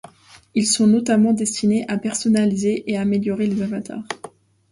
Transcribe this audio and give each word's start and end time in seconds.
Ils 0.55 0.65
sont 0.65 0.87
notamment 0.87 1.31
destinés 1.31 1.85
à 1.87 1.95
personnaliser 1.95 2.89
et 2.91 2.97
améliorer 2.97 3.45
les 3.45 3.61
avatars. 3.61 4.01